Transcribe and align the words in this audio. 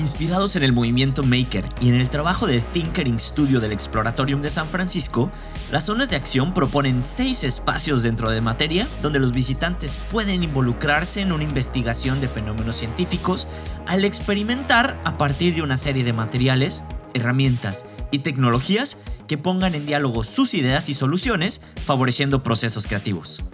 Inspirados 0.00 0.56
en 0.56 0.62
el 0.62 0.72
movimiento 0.72 1.22
Maker 1.22 1.68
y 1.78 1.90
en 1.90 1.94
el 1.94 2.08
trabajo 2.08 2.46
del 2.46 2.64
Tinkering 2.64 3.20
Studio 3.20 3.60
del 3.60 3.70
Exploratorium 3.72 4.40
de 4.40 4.48
San 4.48 4.66
Francisco, 4.66 5.30
las 5.70 5.84
zonas 5.84 6.08
de 6.08 6.16
acción 6.16 6.54
proponen 6.54 7.04
seis 7.04 7.44
espacios 7.44 8.02
dentro 8.02 8.30
de 8.30 8.40
materia 8.40 8.88
donde 9.02 9.18
los 9.18 9.32
visitantes 9.32 9.98
pueden 10.10 10.42
involucrarse 10.42 11.20
en 11.20 11.32
una 11.32 11.44
investigación 11.44 12.18
de 12.22 12.28
fenómenos 12.28 12.76
científicos 12.76 13.46
al 13.86 14.06
experimentar 14.06 14.98
a 15.04 15.18
partir 15.18 15.54
de 15.54 15.60
una 15.60 15.76
serie 15.76 16.02
de 16.02 16.14
materiales, 16.14 16.82
herramientas 17.12 17.84
y 18.10 18.20
tecnologías 18.20 18.96
que 19.28 19.36
pongan 19.36 19.74
en 19.74 19.84
diálogo 19.84 20.24
sus 20.24 20.54
ideas 20.54 20.88
y 20.88 20.94
soluciones, 20.94 21.60
favoreciendo 21.84 22.42
procesos 22.42 22.86
creativos. 22.86 23.44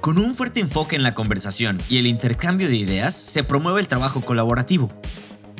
Con 0.00 0.18
un 0.18 0.34
fuerte 0.34 0.58
enfoque 0.58 0.96
en 0.96 1.04
la 1.04 1.14
conversación 1.14 1.78
y 1.88 1.98
el 1.98 2.08
intercambio 2.08 2.68
de 2.68 2.76
ideas, 2.76 3.14
se 3.14 3.44
promueve 3.44 3.80
el 3.80 3.86
trabajo 3.86 4.22
colaborativo, 4.22 4.90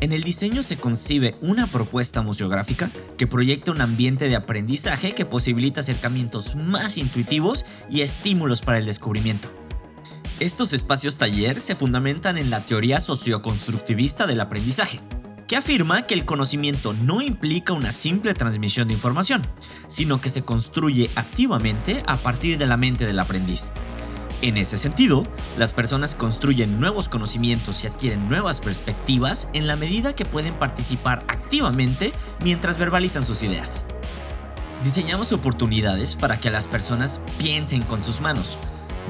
en 0.00 0.12
el 0.12 0.22
diseño 0.22 0.62
se 0.62 0.76
concibe 0.76 1.36
una 1.40 1.66
propuesta 1.66 2.22
museográfica 2.22 2.90
que 3.16 3.26
proyecta 3.26 3.72
un 3.72 3.80
ambiente 3.80 4.28
de 4.28 4.36
aprendizaje 4.36 5.12
que 5.12 5.26
posibilita 5.26 5.80
acercamientos 5.80 6.56
más 6.56 6.96
intuitivos 6.96 7.64
y 7.90 8.00
estímulos 8.00 8.62
para 8.62 8.78
el 8.78 8.86
descubrimiento. 8.86 9.50
Estos 10.40 10.72
espacios 10.72 11.18
taller 11.18 11.60
se 11.60 11.74
fundamentan 11.74 12.38
en 12.38 12.48
la 12.48 12.64
teoría 12.64 12.98
socioconstructivista 12.98 14.26
del 14.26 14.40
aprendizaje, 14.40 15.00
que 15.46 15.56
afirma 15.56 16.02
que 16.02 16.14
el 16.14 16.24
conocimiento 16.24 16.94
no 16.94 17.20
implica 17.20 17.74
una 17.74 17.92
simple 17.92 18.32
transmisión 18.32 18.88
de 18.88 18.94
información, 18.94 19.42
sino 19.88 20.20
que 20.20 20.30
se 20.30 20.42
construye 20.42 21.10
activamente 21.16 22.02
a 22.06 22.16
partir 22.16 22.56
de 22.56 22.66
la 22.66 22.78
mente 22.78 23.04
del 23.04 23.18
aprendiz. 23.18 23.70
En 24.42 24.56
ese 24.56 24.78
sentido, 24.78 25.22
las 25.58 25.74
personas 25.74 26.14
construyen 26.14 26.80
nuevos 26.80 27.10
conocimientos 27.10 27.84
y 27.84 27.88
adquieren 27.88 28.26
nuevas 28.30 28.60
perspectivas 28.60 29.48
en 29.52 29.66
la 29.66 29.76
medida 29.76 30.14
que 30.14 30.24
pueden 30.24 30.54
participar 30.54 31.22
activamente 31.28 32.12
mientras 32.42 32.78
verbalizan 32.78 33.22
sus 33.22 33.42
ideas. 33.42 33.84
Diseñamos 34.82 35.34
oportunidades 35.34 36.16
para 36.16 36.40
que 36.40 36.50
las 36.50 36.66
personas 36.66 37.20
piensen 37.38 37.82
con 37.82 38.02
sus 38.02 38.22
manos. 38.22 38.58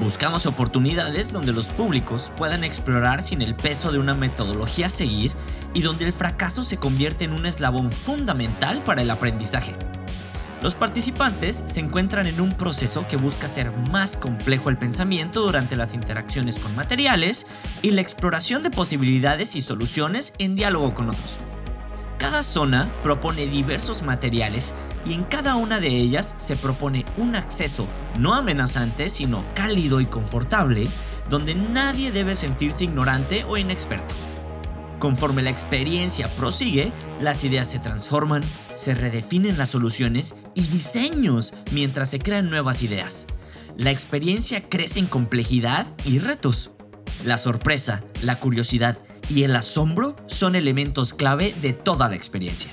Buscamos 0.01 0.45
oportunidades 0.47 1.31
donde 1.31 1.53
los 1.53 1.67
públicos 1.67 2.33
puedan 2.35 2.65
explorar 2.65 3.23
sin 3.23 3.41
el 3.41 3.55
peso 3.55 3.93
de 3.93 3.99
una 3.99 4.13
metodología 4.13 4.87
a 4.87 4.89
seguir 4.89 5.31
y 5.73 5.81
donde 5.81 6.03
el 6.03 6.11
fracaso 6.11 6.63
se 6.63 6.75
convierte 6.75 7.23
en 7.23 7.31
un 7.31 7.45
eslabón 7.45 7.89
fundamental 7.91 8.83
para 8.83 9.01
el 9.01 9.09
aprendizaje. 9.09 9.75
Los 10.61 10.75
participantes 10.75 11.63
se 11.65 11.79
encuentran 11.79 12.27
en 12.27 12.39
un 12.39 12.51
proceso 12.53 13.07
que 13.07 13.17
busca 13.17 13.47
hacer 13.47 13.71
más 13.89 14.15
complejo 14.15 14.69
el 14.69 14.77
pensamiento 14.77 15.41
durante 15.41 15.75
las 15.75 15.95
interacciones 15.95 16.59
con 16.59 16.75
materiales 16.75 17.47
y 17.81 17.89
la 17.91 18.01
exploración 18.01 18.61
de 18.61 18.69
posibilidades 18.69 19.55
y 19.55 19.61
soluciones 19.61 20.33
en 20.37 20.55
diálogo 20.55 20.93
con 20.93 21.09
otros. 21.09 21.39
Cada 22.19 22.43
zona 22.43 22.91
propone 23.01 23.47
diversos 23.47 24.03
materiales 24.03 24.75
y 25.03 25.13
en 25.13 25.23
cada 25.23 25.55
una 25.55 25.79
de 25.79 25.87
ellas 25.87 26.35
se 26.37 26.55
propone 26.55 27.05
un 27.17 27.35
acceso 27.35 27.87
no 28.19 28.35
amenazante, 28.35 29.09
sino 29.09 29.43
cálido 29.55 29.99
y 29.99 30.05
confortable, 30.05 30.87
donde 31.27 31.55
nadie 31.55 32.11
debe 32.11 32.35
sentirse 32.35 32.83
ignorante 32.83 33.45
o 33.45 33.57
inexperto. 33.57 34.13
Conforme 35.01 35.41
la 35.41 35.49
experiencia 35.49 36.27
prosigue, 36.35 36.91
las 37.19 37.43
ideas 37.43 37.67
se 37.67 37.79
transforman, 37.79 38.43
se 38.71 38.93
redefinen 38.93 39.57
las 39.57 39.69
soluciones 39.69 40.35
y 40.53 40.61
diseños 40.67 41.55
mientras 41.71 42.11
se 42.11 42.19
crean 42.19 42.51
nuevas 42.51 42.83
ideas. 42.83 43.25
La 43.75 43.89
experiencia 43.89 44.61
crece 44.69 44.99
en 44.99 45.07
complejidad 45.07 45.87
y 46.05 46.19
retos. 46.19 46.69
La 47.25 47.39
sorpresa, 47.39 48.03
la 48.21 48.39
curiosidad 48.39 48.95
y 49.27 49.41
el 49.41 49.55
asombro 49.55 50.15
son 50.27 50.55
elementos 50.55 51.15
clave 51.15 51.55
de 51.63 51.73
toda 51.73 52.07
la 52.07 52.15
experiencia. 52.15 52.71